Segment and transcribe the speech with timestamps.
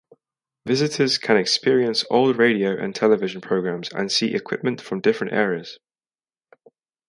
[0.65, 5.77] Visitors can experience old radio and television programmes and see equipment of different eras.